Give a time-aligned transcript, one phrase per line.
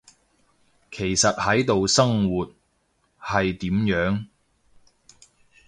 [0.91, 2.51] 其實喺度生活，
[3.21, 4.25] 係點樣？